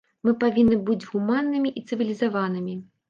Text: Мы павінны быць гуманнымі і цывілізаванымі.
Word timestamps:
Мы 0.27 0.31
павінны 0.43 0.77
быць 0.87 1.05
гуманнымі 1.11 1.73
і 1.81 1.85
цывілізаванымі. 1.91 2.75